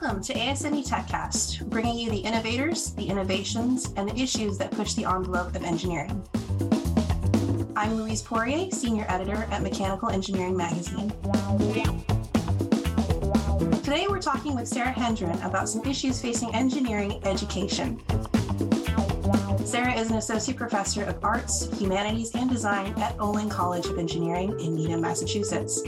[0.00, 4.94] Welcome to ASME TechCast, bringing you the innovators, the innovations, and the issues that push
[4.94, 6.26] the envelope of engineering.
[7.76, 11.10] I'm Louise Poirier, Senior Editor at Mechanical Engineering Magazine.
[13.82, 18.00] Today we're talking with Sarah Hendren about some issues facing engineering education.
[19.66, 24.58] Sarah is an associate professor of arts, humanities, and design at Olin College of Engineering
[24.60, 25.82] in Needham, Massachusetts.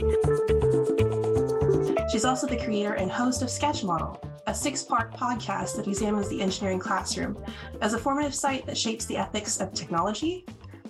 [2.13, 6.29] She's also the creator and host of Sketch Model, a six part podcast that examines
[6.29, 7.43] the engineering classroom
[7.81, 10.45] as a formative site that shapes the ethics of technology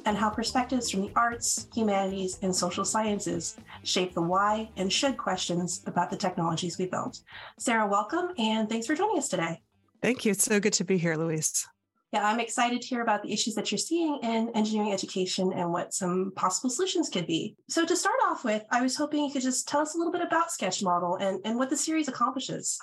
[0.05, 5.15] and how perspectives from the arts, humanities, and social sciences shape the why and should
[5.15, 7.17] questions about the technologies we build.
[7.57, 9.61] Sarah, welcome and thanks for joining us today.
[10.01, 10.31] Thank you.
[10.33, 11.65] It's so good to be here, Louise.
[12.13, 15.71] Yeah, I'm excited to hear about the issues that you're seeing in engineering education and
[15.71, 17.55] what some possible solutions could be.
[17.69, 20.13] So, to start off with, I was hoping you could just tell us a little
[20.13, 22.77] bit about Sketch Model and, and what the series accomplishes.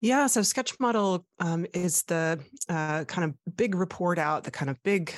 [0.00, 4.70] Yeah, so Sketch Model um, is the uh, kind of big report out, the kind
[4.70, 5.12] of big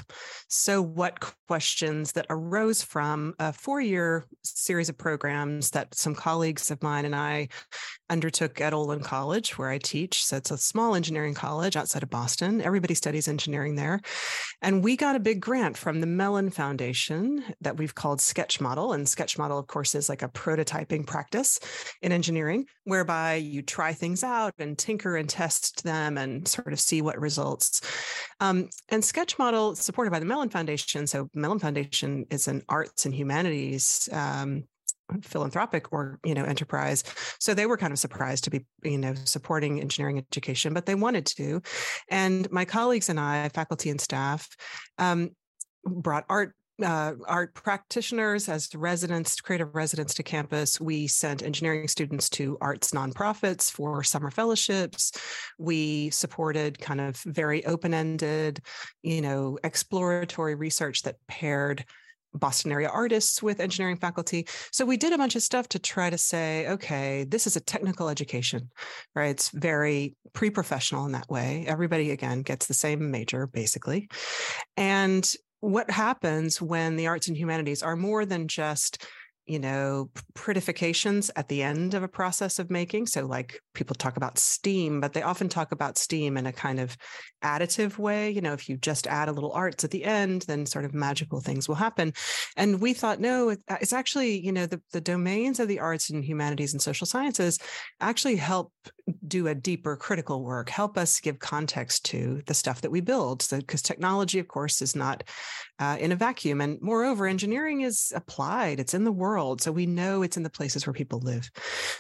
[0.49, 6.71] so what questions that arose from a four year series of programs that some colleagues
[6.71, 7.49] of mine and I
[8.11, 10.25] undertook at Olin College, where I teach.
[10.25, 12.61] So it's a small engineering college outside of Boston.
[12.61, 14.01] Everybody studies engineering there.
[14.63, 18.93] And we got a big grant from the Mellon Foundation that we've called Sketch Model.
[18.93, 21.61] And Sketch Model, of course, is like a prototyping practice
[22.03, 26.81] in engineering, whereby you try things out and tinker and test them and sort of
[26.81, 27.81] see what results.
[28.41, 31.07] Um, and Sketch Model, supported by the Mellon Foundation.
[31.07, 34.65] So Mellon Foundation is an arts and humanities um,
[35.23, 37.03] philanthropic or you know enterprise
[37.39, 40.95] so they were kind of surprised to be you know supporting engineering education but they
[40.95, 41.61] wanted to
[42.11, 44.49] and my colleagues and i faculty and staff
[44.99, 45.31] um,
[45.85, 50.81] brought art uh, art practitioners as residents, creative residents to campus.
[50.81, 55.13] We sent engineering students to arts nonprofits for summer fellowships.
[55.59, 58.61] We supported kind of very open ended,
[59.03, 61.85] you know, exploratory research that paired
[62.35, 64.47] Boston area artists with engineering faculty.
[64.73, 67.61] So we did a bunch of stuff to try to say, okay, this is a
[67.61, 68.71] technical education,
[69.15, 69.31] right?
[69.31, 71.65] It's very pre professional in that way.
[71.67, 74.09] Everybody, again, gets the same major, basically.
[74.77, 75.31] And
[75.61, 79.05] what happens when the arts and humanities are more than just
[79.49, 83.07] you know, prettifications at the end of a process of making.
[83.07, 86.79] So, like people talk about steam, but they often talk about steam in a kind
[86.79, 86.97] of
[87.43, 88.31] additive way.
[88.31, 90.95] You know, if you just add a little arts at the end, then sort of
[90.95, 92.13] magical things will happen.
[92.57, 96.11] And we thought, no, uh, it's actually, you know, the, the domains of the arts
[96.11, 97.59] and humanities and social sciences
[98.01, 98.73] actually help
[99.27, 103.43] do a deeper critical work, help us give context to the stuff that we build.
[103.43, 105.25] So, Because technology, of course, is not
[105.79, 106.61] uh, in a vacuum.
[106.61, 109.61] And moreover, engineering is applied, it's in the world.
[109.61, 111.51] So we know it's in the places where people live.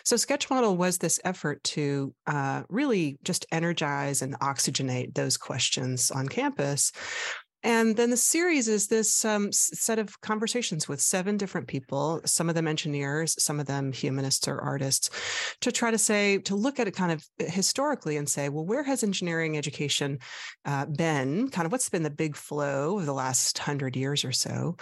[0.04, 6.10] So Sketch Model was this effort to uh, really just energize and oxygenate those questions
[6.10, 6.92] on campus
[7.64, 12.48] and then the series is this um, set of conversations with seven different people, some
[12.48, 15.10] of them engineers, some of them humanists or artists,
[15.60, 18.84] to try to say, to look at it kind of historically and say, well, where
[18.84, 20.18] has engineering education
[20.66, 21.48] uh, been?
[21.48, 24.76] Kind of what's been the big flow of the last hundred years or so?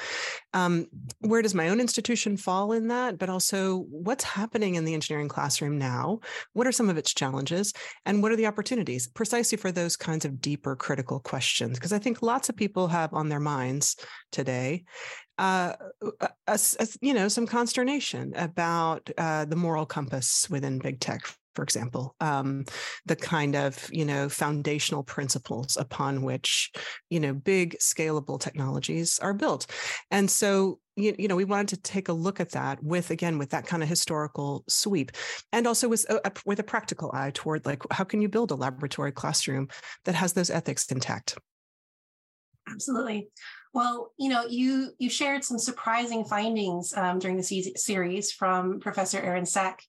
[0.52, 0.86] Um,
[1.20, 3.18] where does my own institution fall in that?
[3.18, 6.20] But also, what's happening in the engineering classroom now?
[6.52, 7.72] What are some of its challenges?
[8.04, 11.78] And what are the opportunities precisely for those kinds of deeper critical questions?
[11.78, 13.96] Because I think lots of people people have on their minds
[14.32, 14.84] today
[15.38, 15.74] uh,
[16.20, 21.20] a, a, you know some consternation about uh, the moral compass within big tech
[21.54, 22.64] for example um,
[23.06, 26.70] the kind of you know foundational principles upon which
[27.10, 29.66] you know big scalable technologies are built.
[30.10, 33.38] And so you, you know we wanted to take a look at that with again
[33.38, 35.12] with that kind of historical sweep
[35.52, 38.54] and also with a, with a practical eye toward like how can you build a
[38.54, 39.68] laboratory classroom
[40.04, 41.36] that has those ethics intact
[42.68, 43.28] Absolutely.
[43.74, 49.20] Well, you know, you you shared some surprising findings um, during the series from Professor
[49.20, 49.80] Erin Cech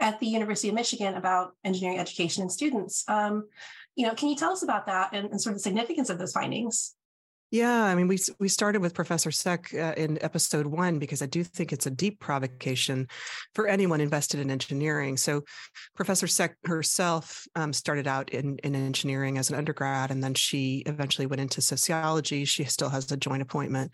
[0.00, 3.04] at the University of Michigan about engineering education and students.
[3.08, 3.46] Um,
[3.94, 6.18] you know, can you tell us about that and, and sort of the significance of
[6.18, 6.95] those findings?
[7.52, 11.26] Yeah, I mean, we we started with Professor Cech uh, in episode one because I
[11.26, 13.06] do think it's a deep provocation
[13.54, 15.16] for anyone invested in engineering.
[15.16, 15.42] So,
[15.94, 20.82] Professor Cech herself um, started out in in engineering as an undergrad, and then she
[20.86, 22.44] eventually went into sociology.
[22.46, 23.92] She still has a joint appointment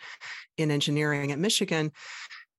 [0.57, 1.93] in engineering at Michigan,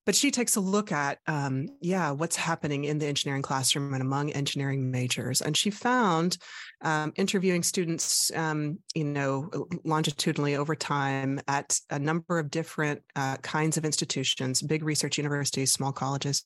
[0.05, 4.01] but she takes a look at um, yeah what's happening in the engineering classroom and
[4.01, 6.37] among engineering majors and she found
[6.81, 9.49] um, interviewing students um, you know
[9.83, 15.71] longitudinally over time at a number of different uh, kinds of institutions big research universities
[15.71, 16.43] small colleges.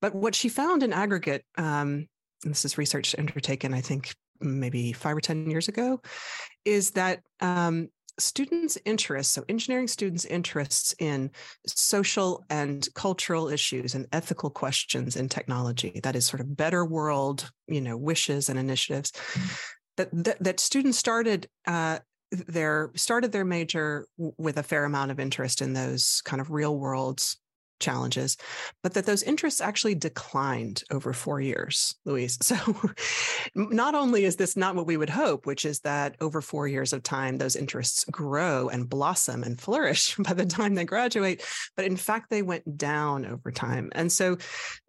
[0.00, 2.06] But what she found in aggregate um,
[2.44, 6.00] this is research undertaken, I think maybe five or 10 years ago,
[6.64, 11.30] is that um, students' interests, so engineering students' interests in
[11.66, 17.50] social and cultural issues and ethical questions in technology, that is sort of better world,
[17.66, 19.12] you know, wishes and initiatives,
[19.96, 21.98] that, that, that students started uh,
[22.30, 26.78] their started their major with a fair amount of interest in those kind of real
[26.78, 27.22] world
[27.82, 28.36] challenges,
[28.82, 32.38] but that those interests actually declined over four years, Louise.
[32.52, 32.90] So
[33.54, 36.92] not only is this not what we would hope, which is that over four years
[36.92, 41.42] of time, those interests grow and blossom and flourish by the time they graduate,
[41.76, 43.90] but in fact, they went down over time.
[43.94, 44.36] And so,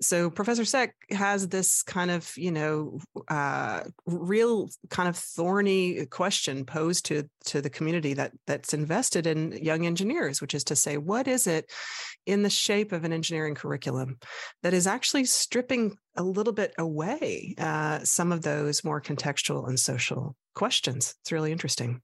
[0.01, 2.99] so Professor Cech has this kind of, you know,
[3.29, 9.53] uh, real kind of thorny question posed to, to the community that that's invested in
[9.53, 11.71] young engineers, which is to say, what is it
[12.25, 14.17] in the shape of an engineering curriculum
[14.63, 19.79] that is actually stripping a little bit away uh, some of those more contextual and
[19.79, 21.15] social questions.
[21.21, 22.01] It's really interesting.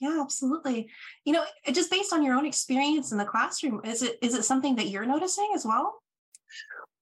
[0.00, 0.88] Yeah, absolutely.
[1.24, 4.44] You know, just based on your own experience in the classroom, is it is it
[4.44, 6.02] something that you're noticing as well?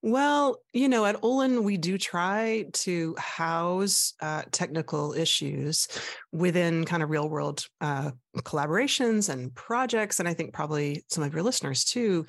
[0.03, 5.87] Well, you know, at Olin, we do try to house uh, technical issues
[6.31, 10.19] within kind of real world uh, collaborations and projects.
[10.19, 12.27] And I think probably some of your listeners too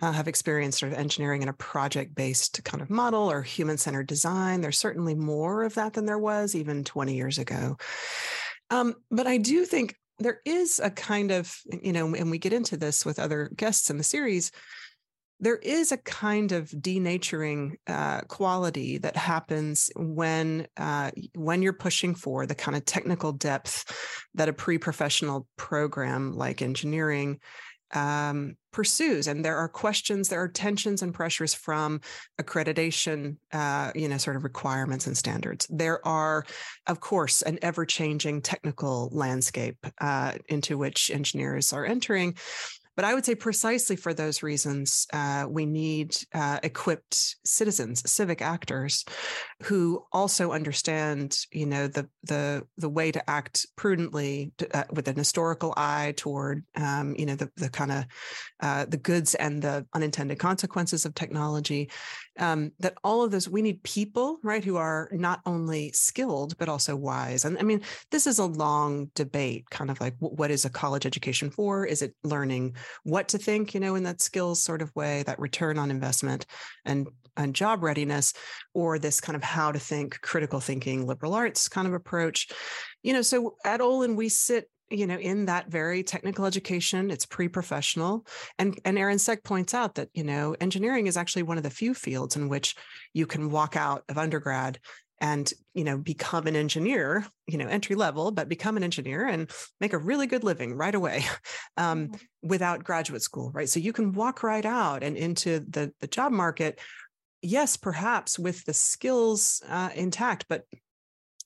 [0.00, 3.76] uh, have experienced sort of engineering in a project based kind of model or human
[3.76, 4.62] centered design.
[4.62, 7.76] There's certainly more of that than there was even 20 years ago.
[8.70, 12.54] Um, but I do think there is a kind of, you know, and we get
[12.54, 14.50] into this with other guests in the series
[15.40, 22.14] there is a kind of denaturing uh, quality that happens when uh, when you're pushing
[22.14, 23.84] for the kind of technical depth
[24.34, 27.40] that a pre-professional program like engineering
[27.92, 29.26] um, pursues.
[29.26, 32.00] And there are questions there are tensions and pressures from
[32.40, 35.66] accreditation uh, you know sort of requirements and standards.
[35.70, 36.44] There are
[36.86, 42.36] of course an ever-changing technical landscape uh, into which engineers are entering
[43.00, 48.42] but I would say precisely for those reasons, uh, we need uh, equipped citizens, civic
[48.42, 49.06] actors,
[49.62, 55.08] who also understand, you know, the the the way to act prudently to, uh, with
[55.08, 58.04] an historical eye toward, um, you know, the the kind of
[58.60, 61.90] uh, the goods and the unintended consequences of technology.
[62.38, 66.68] Um, that all of those we need people, right, who are not only skilled but
[66.68, 67.46] also wise.
[67.46, 67.80] And I mean,
[68.10, 71.86] this is a long debate, kind of like what is a college education for?
[71.86, 72.76] Is it learning?
[73.04, 76.46] What to think, you know, in that skills sort of way, that return on investment
[76.84, 78.32] and and job readiness,
[78.74, 82.48] or this kind of how to think, critical thinking, liberal arts kind of approach.
[83.02, 87.24] You know, so at Olin we sit you know in that very technical education it's
[87.24, 88.26] pre-professional
[88.58, 91.70] and and erin cech points out that you know engineering is actually one of the
[91.70, 92.74] few fields in which
[93.14, 94.78] you can walk out of undergrad
[95.20, 99.50] and you know become an engineer you know entry level but become an engineer and
[99.80, 101.24] make a really good living right away
[101.76, 102.48] um, mm-hmm.
[102.48, 106.32] without graduate school right so you can walk right out and into the the job
[106.32, 106.80] market
[107.42, 110.64] yes perhaps with the skills uh, intact but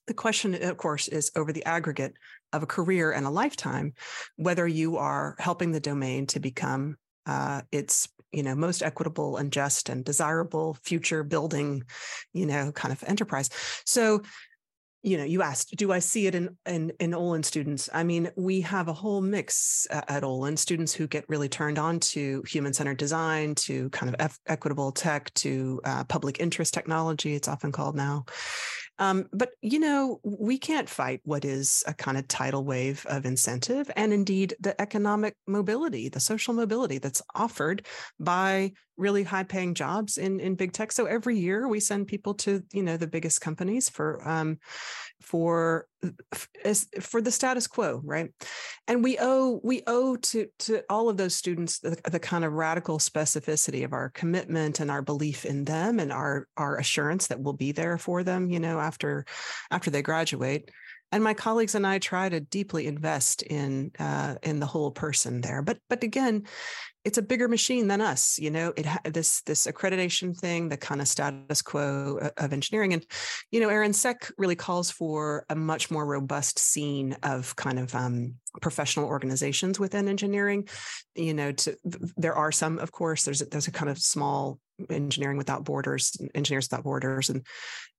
[0.07, 2.15] the question of course is over the aggregate
[2.53, 3.93] of a career and a lifetime
[4.37, 9.53] whether you are helping the domain to become uh, its you know most equitable and
[9.53, 11.85] just and desirable future building
[12.33, 13.51] you know kind of enterprise.
[13.85, 14.23] So
[15.05, 17.89] you know you asked do i see it in in, in olin students?
[17.93, 22.01] I mean we have a whole mix at olin students who get really turned on
[22.01, 27.71] to human-centered design to kind of equitable tech to uh, public interest technology it's often
[27.71, 28.25] called now
[28.99, 33.27] um, but you know, we can't fight what is a kind of tidal wave of
[33.27, 37.87] incentive, and indeed the economic mobility, the social mobility that's offered
[38.21, 40.93] by really high-paying jobs in in big tech.
[40.93, 44.59] So every year we send people to you know the biggest companies for um,
[45.21, 45.87] for
[47.01, 48.31] for the status quo, right?
[48.89, 52.53] And we owe we owe to to all of those students the, the kind of
[52.53, 57.41] radical specificity of our commitment and our belief in them and our our assurance that
[57.41, 59.25] we'll be there for them, you know, after
[59.71, 60.71] after they graduate
[61.15, 65.41] and my colleagues and I try to deeply invest in uh, in the whole person
[65.41, 65.63] there.
[65.63, 66.43] But but again,
[67.05, 70.77] it's a bigger machine than us you know it ha- this this accreditation thing the
[70.77, 73.07] kind of status quo uh, of engineering and
[73.51, 77.95] you know erin cech really calls for a much more robust scene of kind of
[77.95, 80.67] um, professional organizations within engineering
[81.15, 81.77] you know to
[82.17, 84.59] there are some of course there's there's a kind of small
[84.91, 87.47] engineering without borders engineers without borders and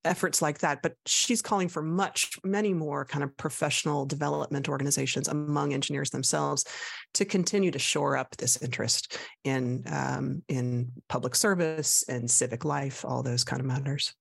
[0.03, 5.27] efforts like that but she's calling for much many more kind of professional development organizations
[5.27, 6.65] among engineers themselves
[7.13, 13.05] to continue to shore up this interest in um, in public service and civic life
[13.05, 14.13] all those kind of matters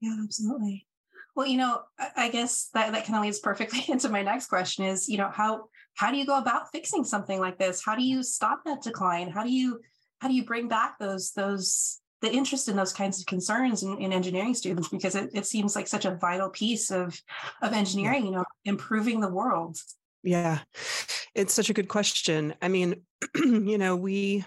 [0.00, 0.86] Yeah, absolutely.
[1.34, 1.82] Well, you know,
[2.16, 5.30] I guess that, that kind of leads perfectly into my next question is, you know,
[5.30, 7.82] how how do you go about fixing something like this?
[7.84, 9.30] How do you stop that decline?
[9.30, 9.80] How do you
[10.20, 13.98] how do you bring back those those the interest in those kinds of concerns in,
[13.98, 17.20] in engineering students because it, it seems like such a vital piece of
[17.62, 19.78] of engineering, you know, improving the world.
[20.22, 20.60] Yeah,
[21.34, 22.54] it's such a good question.
[22.60, 23.02] I mean,
[23.34, 24.44] you know, we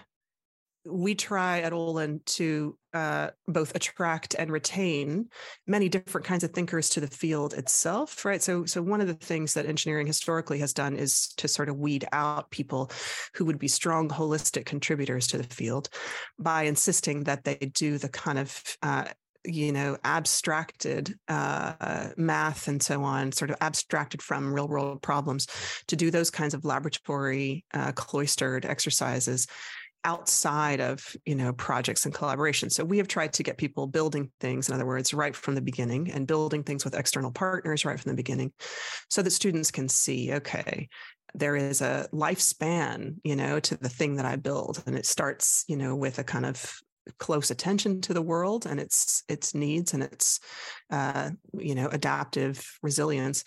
[0.84, 5.28] we try at Olin to uh, both attract and retain
[5.66, 8.42] many different kinds of thinkers to the field itself, right?
[8.42, 11.76] So, so one of the things that engineering historically has done is to sort of
[11.76, 12.90] weed out people
[13.34, 15.88] who would be strong holistic contributors to the field
[16.38, 19.04] by insisting that they do the kind of uh,
[19.44, 25.46] you know abstracted uh, math and so on sort of abstracted from real world problems
[25.86, 29.46] to do those kinds of laboratory uh, cloistered exercises
[30.04, 32.70] outside of you know projects and collaboration.
[32.70, 35.60] So we have tried to get people building things in other words right from the
[35.60, 38.52] beginning and building things with external partners right from the beginning
[39.08, 40.88] so that students can see okay
[41.34, 45.64] there is a lifespan you know to the thing that i build and it starts
[45.68, 46.74] you know with a kind of
[47.18, 50.40] close attention to the world and its its needs and its
[50.90, 53.44] uh, you know adaptive resilience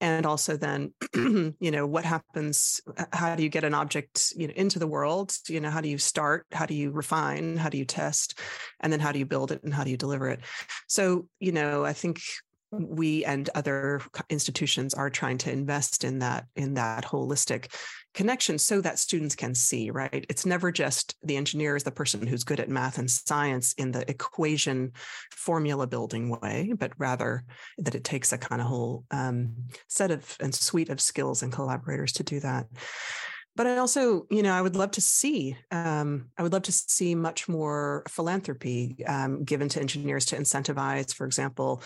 [0.00, 2.80] and also then you know what happens
[3.12, 5.34] how do you get an object you know into the world?
[5.48, 6.46] You know how do you start?
[6.52, 7.56] How do you refine?
[7.56, 8.38] How do you test?
[8.80, 10.40] And then how do you build it and how do you deliver it?
[10.86, 12.20] So you know i think
[12.70, 17.74] we and other institutions are trying to invest in that in that holistic
[18.14, 20.24] connection so that students can see right?
[20.28, 23.92] It's never just the engineer is the person who's good at math and science in
[23.92, 24.92] the equation
[25.32, 27.44] formula building way but rather
[27.78, 29.54] that it takes a kind of whole um,
[29.88, 32.66] set of and suite of skills and collaborators to do that
[33.60, 36.72] but I also, you know, I would love to see, um, I would love to
[36.72, 41.82] see much more philanthropy um, given to engineers to incentivize, for example,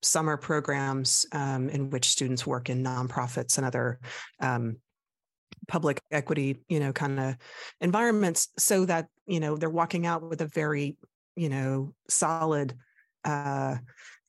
[0.00, 4.00] summer programs um, in which students work in nonprofits and other
[4.40, 4.78] um,
[5.66, 7.36] public equity, you know, kind of
[7.82, 10.96] environments, so that you know they're walking out with a very,
[11.36, 12.72] you know, solid,
[13.26, 13.76] uh,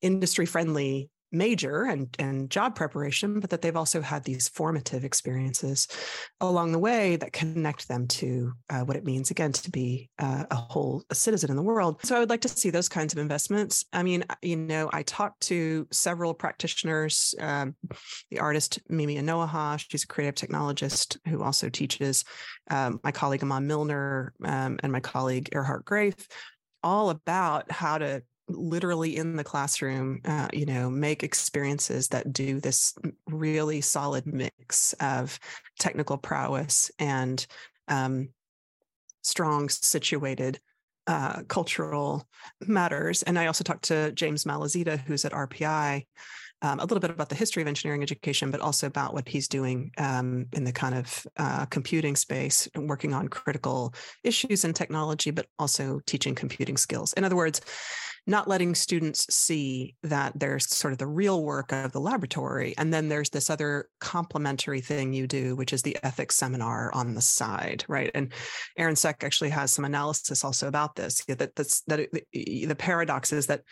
[0.01, 5.87] industry friendly major and, and job preparation, but that they've also had these formative experiences
[6.41, 10.45] along the way that connect them to uh, what it means, again, to be uh,
[10.49, 11.99] a whole a citizen in the world.
[12.03, 13.85] So I would like to see those kinds of investments.
[13.93, 17.75] I mean, you know, I talked to several practitioners, um,
[18.31, 22.23] the artist Mimi Onuoha, she's a creative technologist who also teaches,
[22.71, 26.27] um, my colleague Amon Millner, um, and my colleague Erhardt Graeff,
[26.83, 32.59] all about how to literally in the classroom, uh, you know, make experiences that do
[32.59, 32.93] this
[33.27, 35.39] really solid mix of
[35.79, 37.45] technical prowess and
[37.87, 38.29] um,
[39.21, 40.59] strong situated
[41.07, 42.27] uh, cultural
[42.67, 43.23] matters.
[43.23, 46.05] And I also talked to James Malazita, who's at RPI,
[46.61, 49.47] um, a little bit about the history of engineering education, but also about what he's
[49.47, 55.31] doing um, in the kind of uh, computing space, working on critical issues in technology,
[55.31, 57.13] but also teaching computing skills.
[57.13, 57.61] In other words,
[58.29, 62.75] not letting students see that there's sort of the real work of the laboratory.
[62.77, 67.15] And then there's this other complementary thing you do, which is the ethics seminar on
[67.15, 68.11] the side, right?
[68.13, 68.31] And
[68.77, 73.33] Erin Cech actually has some analysis also about this, that, that's, that it, the paradox
[73.33, 73.63] is that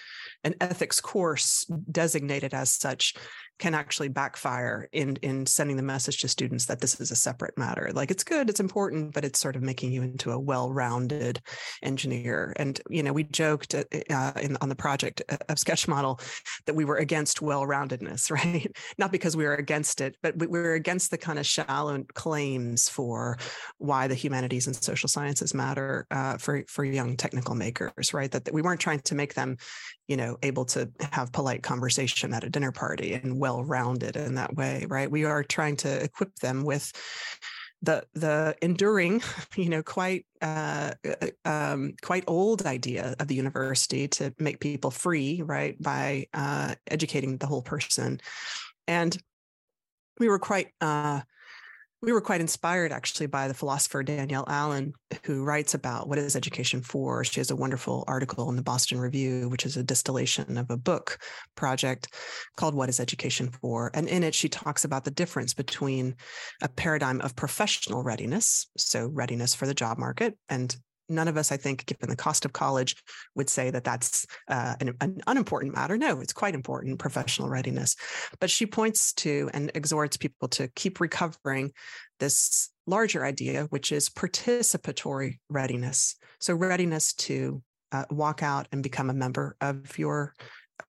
[0.43, 3.13] an ethics course designated as such
[3.59, 7.57] can actually backfire in in sending the message to students that this is a separate
[7.57, 7.89] matter.
[7.93, 11.41] Like it's good, it's important, but it's sort of making you into a well-rounded
[11.81, 12.53] engineer.
[12.57, 16.19] And you know, we joked uh, uh in, on the project uh, of Sketch Model
[16.65, 18.71] that we were against well-roundedness, right?
[18.97, 22.89] Not because we were against it, but we were against the kind of shallow claims
[22.89, 23.37] for
[23.77, 28.31] why the humanities and social sciences matter uh, for for young technical makers, right?
[28.31, 29.57] That, that we weren't trying to make them,
[30.07, 34.35] you know, able to have polite conversation at a dinner party and well rounded in
[34.35, 35.11] that way, right?
[35.11, 36.93] We are trying to equip them with
[37.81, 39.21] the the enduring,
[39.55, 44.91] you know, quite uh, uh, um, quite old idea of the university to make people
[44.91, 48.19] free, right, by uh, educating the whole person,
[48.87, 49.17] and
[50.19, 51.21] we were quite uh,
[52.01, 56.35] we were quite inspired actually by the philosopher Danielle Allen, who writes about what is
[56.35, 57.23] education for.
[57.23, 60.77] She has a wonderful article in the Boston Review, which is a distillation of a
[60.77, 61.17] book
[61.55, 62.13] project
[62.55, 63.89] called What is Education For?
[63.95, 66.15] And in it, she talks about the difference between
[66.61, 70.77] a paradigm of professional readiness, so readiness for the job market, and
[71.09, 72.95] none of us, I think, given the cost of college,
[73.35, 75.97] would say that that's uh, an, an, unimportant matter.
[75.97, 77.95] No, it's quite important, professional readiness.
[78.39, 81.71] But she points to and exhorts people to keep recovering
[82.19, 86.15] this larger idea, which is participatory readiness.
[86.39, 87.61] So, readiness to
[87.91, 90.33] uh, walk out and become a member of your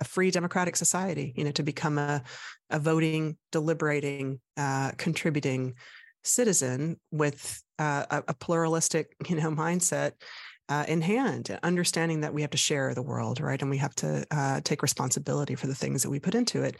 [0.05, 2.23] free democratic society, you know, to become a,
[2.71, 5.75] a voting, deliberating, uh, contributing
[6.25, 10.13] citizen with uh, a, a, pluralistic, you know, mindset
[10.69, 13.61] uh, in hand, understanding that we have to share the world, right?
[13.61, 16.77] And we have to uh, take responsibility for the things that we put into it.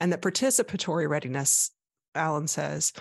[0.00, 1.70] And that participatory readiness,
[2.14, 2.92] Allen says,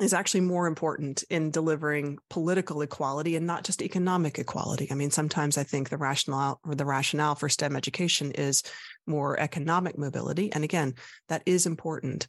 [0.00, 4.88] is actually more important in delivering political equality and not just economic equality.
[4.90, 8.62] I mean, sometimes I think the rationale or the rationale for STEM education is
[9.06, 10.52] more economic mobility.
[10.52, 10.94] And again,
[11.28, 12.28] that is important,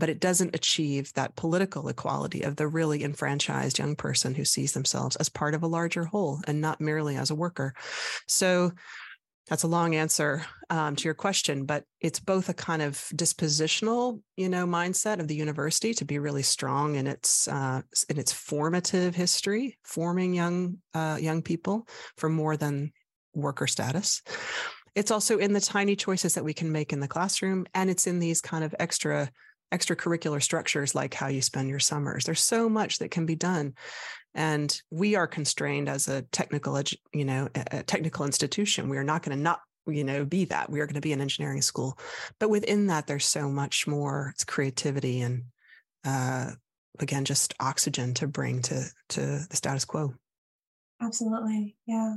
[0.00, 4.72] but it doesn't achieve that political equality of the really enfranchised young person who sees
[4.72, 7.74] themselves as part of a larger whole and not merely as a worker.
[8.26, 8.72] So
[9.48, 14.22] that's a long answer um, to your question, but it's both a kind of dispositional,
[14.36, 18.32] you know, mindset of the university to be really strong in its uh, in its
[18.32, 22.92] formative history, forming young uh, young people for more than
[23.34, 24.22] worker status.
[24.94, 28.06] It's also in the tiny choices that we can make in the classroom, and it's
[28.06, 29.30] in these kind of extra
[29.72, 32.24] extracurricular structures like how you spend your summers.
[32.24, 33.74] There's so much that can be done.
[34.34, 38.88] And we are constrained as a technical, edu- you know, a technical institution.
[38.88, 40.70] We are not going to not, you know, be that.
[40.70, 41.98] We are going to be an engineering school.
[42.38, 44.30] But within that, there's so much more.
[44.34, 45.44] It's creativity and
[46.04, 46.52] uh,
[46.98, 50.14] again, just oxygen to bring to to the status quo.
[51.00, 51.76] Absolutely.
[51.86, 52.16] Yeah.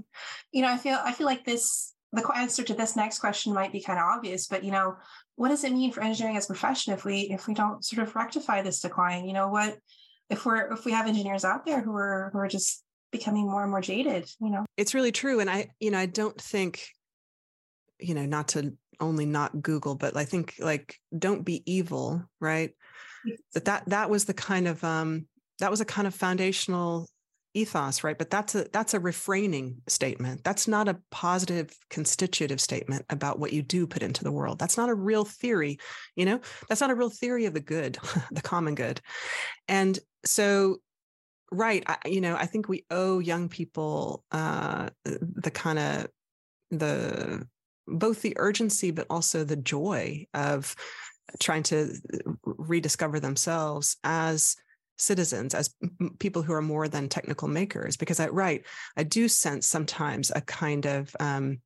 [0.52, 3.72] You know, I feel I feel like this the answer to this next question might
[3.72, 4.96] be kind of obvious, but you know,
[5.36, 8.08] what does it mean for engineering as a profession if we if we don't sort
[8.08, 9.26] of rectify this decline?
[9.26, 9.78] You know, what
[10.30, 13.62] if we're if we have engineers out there who are who are just becoming more
[13.62, 14.66] and more jaded, you know?
[14.76, 15.40] It's really true.
[15.40, 16.88] And I, you know, I don't think,
[18.00, 22.72] you know, not to only not Google, but I think like don't be evil, right?
[23.54, 25.28] That that that was the kind of um
[25.60, 27.08] that was a kind of foundational
[27.54, 28.18] ethos right?
[28.18, 30.44] But that's a that's a refraining statement.
[30.44, 34.60] That's not a positive constitutive statement about what you do put into the world.
[34.60, 35.80] That's not a real theory
[36.16, 36.40] you know?
[36.70, 37.98] That's not a real theory of the good
[38.32, 39.02] the common good.
[39.68, 40.78] And so
[41.52, 46.08] right I, you know i think we owe young people uh the kind of
[46.72, 47.48] the
[47.88, 50.76] both the urgency but also the joy of
[51.40, 51.94] trying to
[52.44, 54.56] rediscover themselves as
[54.98, 55.74] citizens as
[56.20, 60.42] people who are more than technical makers because i right i do sense sometimes a
[60.42, 61.60] kind of um,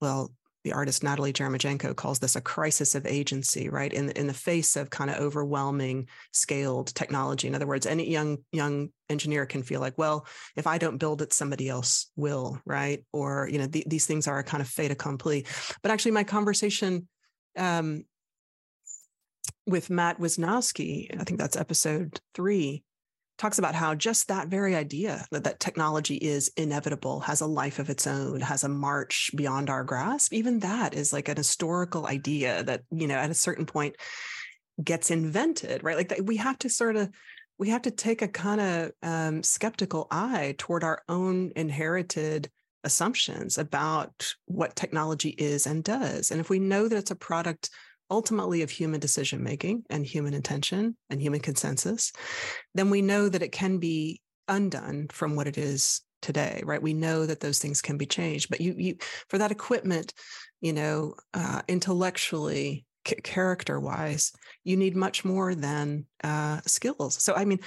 [0.00, 0.32] well
[0.64, 3.92] the artist natalie jeremijenko calls this a crisis of agency right?
[3.92, 7.48] In, in the face of kind of overwhelming scaled technology.
[7.48, 11.22] In other words any young young engineer can feel like well if i don't build
[11.22, 13.04] it somebody else will right?
[13.12, 15.46] Or you know th- these things are a kind of fait accompli.
[15.82, 17.08] But actually my conversation
[17.56, 18.04] um,
[19.70, 22.82] with Matt Wisnioski, I think that's episode three,
[23.38, 27.78] talks about how just that very idea that, that technology is inevitable, has a life
[27.78, 32.06] of its own, has a march beyond our grasp, even that is like an historical
[32.06, 33.96] idea that, you know, at a certain point
[34.82, 35.96] gets invented, right?
[35.96, 37.08] Like that we have to sort of
[37.58, 42.50] we have to take a kind of um, skeptical eye toward our own inherited
[42.84, 46.30] assumptions about what technology is and does.
[46.30, 47.68] And if we know that it's a product
[48.10, 52.12] ultimately of human decision making and human intention and human consensus,
[52.74, 56.82] then we know that it can be undone from what it is today, right?
[56.82, 58.96] We know that those things can be changed, but you, you
[59.28, 60.12] for that equipment,
[60.60, 64.32] you know, uh, intellectually, c- character wise,
[64.64, 67.22] you need much more than uh, skills.
[67.22, 67.60] So, I mean,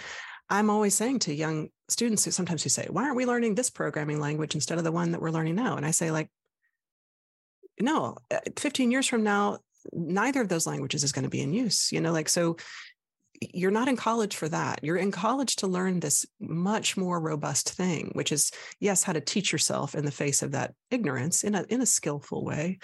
[0.49, 3.69] I'm always saying to young students who sometimes who say, "Why aren't we learning this
[3.69, 6.29] programming language instead of the one that we're learning now?" And I say, like,
[7.79, 9.59] no, uh, 15 years from now,
[9.91, 12.55] neither of those languages is going to be in use you know like so
[13.53, 14.83] you're not in college for that.
[14.83, 19.21] You're in college to learn this much more robust thing which is yes how to
[19.21, 22.79] teach yourself in the face of that ignorance in a in a skillful way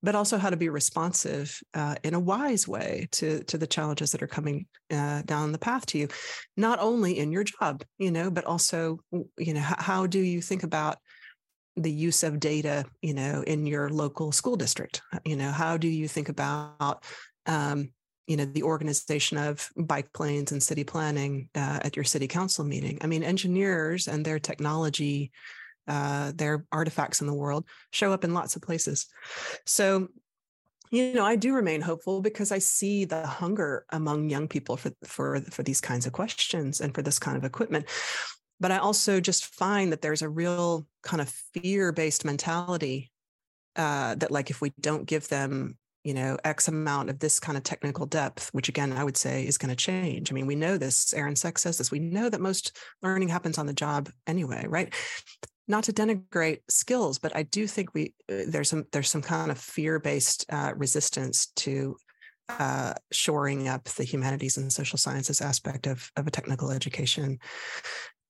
[0.00, 4.12] but also how to be responsive uh, in a wise way to to the challenges
[4.12, 6.08] that are coming uh, down the path to you
[6.56, 8.98] not only in your job you know but also
[9.36, 10.98] you know how, how do you think about
[11.82, 15.02] the use of data, you know, in your local school district?
[15.24, 17.04] You know, how do you think about,
[17.46, 17.90] um,
[18.26, 22.64] you know, the organization of bike lanes and city planning uh, at your city council
[22.64, 22.98] meeting?
[23.00, 25.32] I mean, engineers and their technology,
[25.86, 29.06] uh, their artifacts in the world show up in lots of places.
[29.66, 30.08] So
[30.90, 34.90] you know i do remain hopeful because i see the hunger among young people for
[35.04, 37.86] for for these kinds of questions and for this kind of equipment
[38.60, 43.10] but I also just find that there's a real kind of fear based mentality
[43.76, 47.56] uh, that, like, if we don't give them, you know, X amount of this kind
[47.56, 50.30] of technical depth, which again, I would say is going to change.
[50.30, 53.58] I mean, we know this, Erin Cech says this, we know that most learning happens
[53.58, 54.92] on the job anyway, right?
[55.68, 59.50] not to denigrate skills, but I do think we uh, there's some there's some kind
[59.50, 61.96] of fear based uh, resistance to
[62.48, 67.38] uh, shoring up the humanities and social sciences aspect of of a technical education,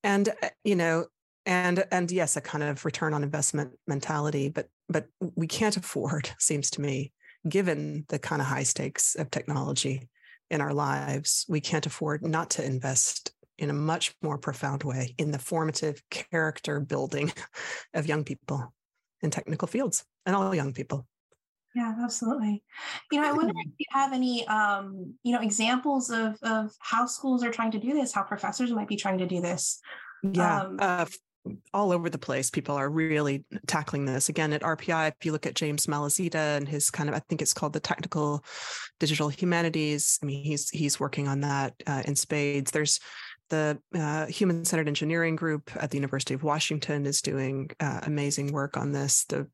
[0.02, 1.06] and uh, you know,
[1.46, 6.30] and and yes, a kind of return on investment mentality, but but we can't afford,
[6.38, 7.12] seems to me,
[7.48, 10.08] given the kind of high stakes of technology
[10.50, 15.14] in our lives, we can't afford not to invest in a much more profound way
[15.18, 17.32] in the formative character building
[17.94, 18.72] of young people
[19.20, 21.06] in technical fields and all young people.
[21.78, 22.64] Yeah, absolutely.
[23.12, 27.06] You know, I wonder if you have any, um, you know, examples of of how
[27.06, 29.80] schools are trying to do this, how professors might be trying to do this.
[30.24, 31.06] Yeah, um, uh,
[31.72, 32.50] all over the place.
[32.50, 34.28] People are really tackling this.
[34.28, 37.42] Again, at RPI, if you look at James Malazita and his kind of, I think
[37.42, 38.44] it's called the Technical
[38.98, 40.18] Digital Humanities.
[40.20, 42.72] I mean, he's he's working on that uh, in spades.
[42.72, 42.98] There's
[43.48, 48.52] the uh, Human Centered Engineering Group at the University of Washington is doing uh, amazing
[48.52, 49.24] work on this.
[49.24, 49.48] The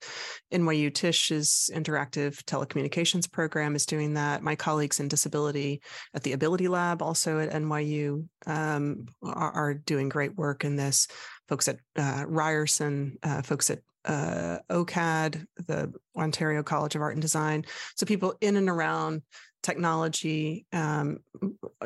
[0.53, 4.43] NYU Tisch's interactive telecommunications program is doing that.
[4.43, 5.83] My colleagues in disability
[6.15, 11.09] at the Ability Lab, also at NYU, um, are, are, doing great work in this.
[11.49, 17.23] Folks at uh, Ryerson, uh, folks at uh, OCAD, the Ontario College of Art and
[17.23, 17.65] Design.
[17.97, 19.23] So people in and around
[19.65, 21.19] technology, um,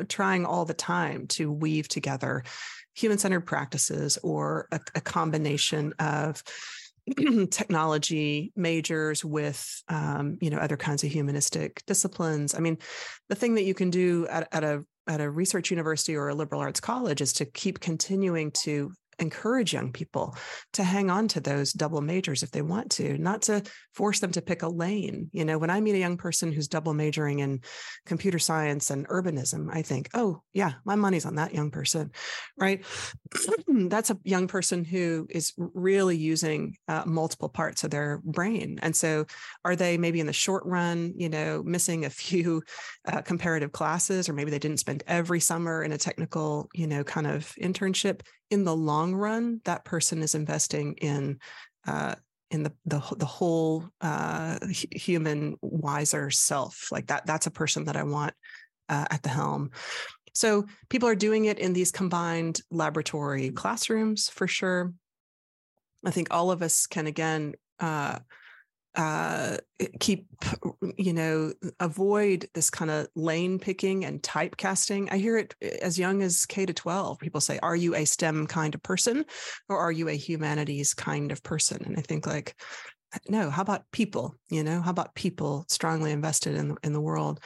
[0.07, 2.43] trying all the time to weave together
[2.93, 6.43] human centered practices or a, a combination of
[7.49, 12.53] technology majors with um, you know other kinds of humanistic disciplines.
[12.53, 12.77] I mean
[13.29, 16.35] the thing that you can do at, at a at a research university or a
[16.35, 20.35] liberal arts college is to keep continuing to encourage young people
[20.73, 24.31] to hang on to those double majors if they want to, not to force them
[24.31, 25.29] to pick a lane.
[25.31, 27.61] You know, when I meet a young person who's double majoring in
[28.05, 32.11] computer science and urbanism, I think, oh, yeah, my money's on that young person,
[32.57, 32.83] right?
[33.67, 38.79] That's a young person who is really using uh, multiple parts of their brain.
[38.81, 39.25] And so,
[39.65, 42.63] are they maybe in the short run, you know, missing a few
[43.07, 47.03] uh, comparative classes, or maybe they didn't spend every summer in a technical, you know,
[47.03, 48.21] kind of internship?
[48.49, 51.39] In the long run, that person is investing in
[51.87, 52.15] uh,
[52.51, 54.57] in the the, the whole uh,
[54.91, 56.89] human wiser self.
[56.91, 58.33] Like that, that's a person that I want
[58.89, 59.71] uh, at the helm.
[60.33, 64.93] So people are doing it in these combined laboratory classrooms for sure.
[66.05, 67.55] I think all of us can again
[68.99, 70.27] uh, uh, keep,
[70.97, 75.07] you know, avoid this kind of lane picking and typecasting.
[75.09, 77.17] I hear it eh, as young as K to 12.
[77.19, 79.23] People say, Are you a STEM kind of person
[79.69, 81.81] or are you a humanities kind of person?
[81.85, 82.55] And I think, like,
[83.29, 84.35] no, how about people?
[84.49, 87.39] You know, how about people strongly invested in, in the world?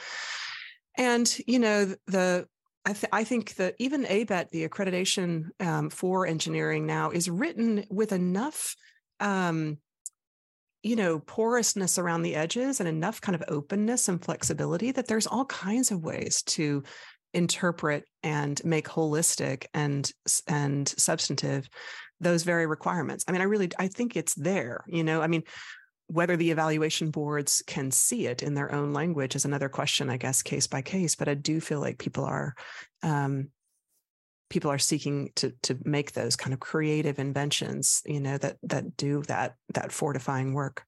[0.98, 2.48] And, you know, the
[2.84, 7.86] I, th- I, think that even ABET, the accreditation um, for engineering now, is written
[7.88, 8.76] with enough
[9.20, 9.78] um,
[10.84, 15.26] you know porousness around the edges and enough kind of openness and flexibility that there's
[15.26, 16.82] all kinds of ways to
[17.32, 20.12] interpret and make holistic and
[20.46, 21.68] and substantive
[22.20, 23.24] those very requirements.
[23.26, 25.20] I mean i really i think it's there you know?
[25.22, 25.42] I mean
[26.08, 30.18] whether the evaluation boards can see it in their own language is another question i
[30.18, 32.54] guess case by case but i do feel like people are
[33.02, 33.48] um,
[34.50, 38.96] people are seeking to to make those kind of creative inventions you know that that
[38.96, 40.84] do that that fortifying work.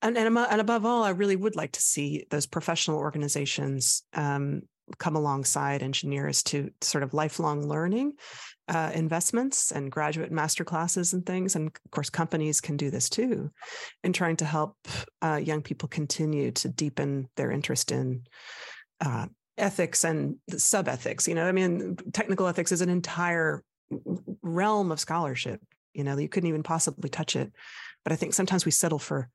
[0.00, 4.62] And and, and above all i really would like to see those professional organizations um,
[4.96, 8.14] come alongside engineers to sort of lifelong learning
[8.68, 11.56] uh, investments and graduate master classes and things.
[11.56, 13.50] And of course companies can do this too
[14.04, 14.76] in trying to help
[15.22, 18.24] uh, young people continue to deepen their interest in
[19.00, 19.26] uh,
[19.58, 21.28] ethics and sub ethics.
[21.28, 23.62] You know, I mean, technical ethics is an entire
[24.42, 25.60] realm of scholarship.
[25.94, 27.52] You know, you couldn't even possibly touch it.
[28.04, 29.28] But I think sometimes we settle for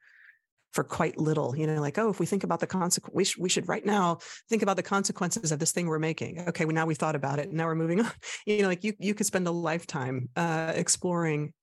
[0.71, 1.55] for quite little.
[1.55, 3.85] You know, like oh, if we think about the consequence, we, sh- we should right
[3.85, 6.39] now think about the consequences of this thing we're making.
[6.49, 7.51] Okay, well, now we've thought about it.
[7.51, 8.11] Now we're moving on.
[8.45, 11.53] You know, like you you could spend a lifetime uh, exploring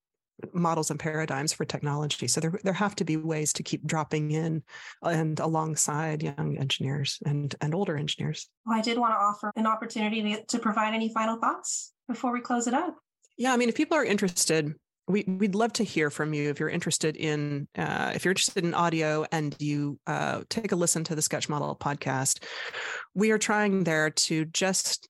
[0.52, 2.28] models and paradigms for technology.
[2.28, 4.62] So there, there have to be ways to keep dropping in
[5.02, 8.48] and alongside young engineers and, and older engineers.
[8.66, 12.32] Well, I did want to offer an opportunity to, to provide any final thoughts before
[12.32, 12.96] we close it up.
[13.36, 14.74] Yeah, I mean, if people are interested,
[15.08, 18.64] we, we'd love to hear from you if you're interested in uh, if you're interested
[18.64, 22.44] in audio and you uh, take a listen to the sketch model podcast
[23.14, 25.08] we are trying there to just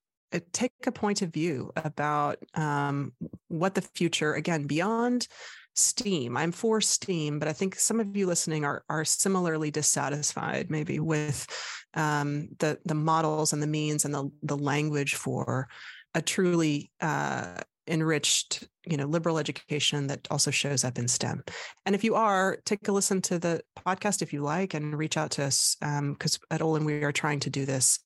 [0.52, 3.12] take a point of view about um,
[3.48, 5.26] what the future again beyond
[5.74, 10.70] steam i'm for steam but i think some of you listening are are similarly dissatisfied
[10.70, 11.46] maybe with
[11.94, 15.68] um, the the models and the means and the the language for
[16.14, 21.42] a truly uh, enriched you know liberal education that also shows up in STEM.
[21.84, 25.16] And if you are, take a listen to the podcast if you like, and reach
[25.16, 27.98] out to us because um, at Olin we are trying to do this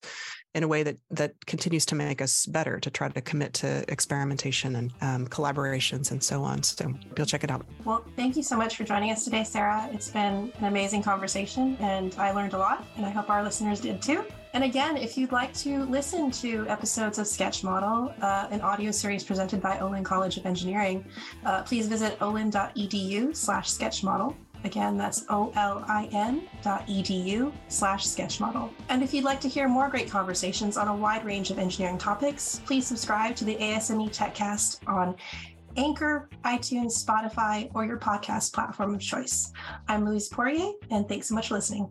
[0.55, 3.85] in a way that that continues to make us better to try to commit to
[3.89, 6.63] experimentation and um, collaborations and so on.
[6.63, 7.67] So you'll check it out.
[7.85, 9.89] Well, thank you so much for joining us today, Sarah.
[9.93, 13.81] It's been an amazing conversation, and I learned a lot, and I hope our listeners
[13.81, 14.25] did too.
[14.55, 18.93] And again, if you'd like to listen to episodes of Sketch Model, uh, an audio
[18.93, 21.05] series presented by Olin College of Engineering,
[21.45, 24.37] uh, please visit olin.edu slash sketchmodel.
[24.65, 28.71] Again, that's olin dot edu slash sketchmodel.
[28.89, 31.99] And if you'd like to hear more great conversations on a wide range of engineering
[31.99, 35.15] topics, please subscribe to the ASME TechCast on
[35.77, 39.53] Anchor, iTunes, Spotify, or your podcast platform of choice.
[39.89, 41.91] I'm Louise Poirier, and thanks so much for listening.